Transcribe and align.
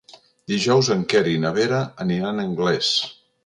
Dijous 0.53 0.89
en 0.95 1.03
Quer 1.13 1.21
i 1.33 1.37
na 1.45 1.53
Vera 1.59 1.85
aniran 2.07 2.41
a 2.47 2.51
Anglès. 2.51 2.93